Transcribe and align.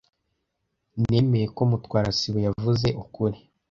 Nemeye 1.07 1.45
ko 1.55 1.61
Mutwara 1.69 2.09
sibo 2.19 2.39
yavuze 2.47 2.87
ukuri. 3.03 3.37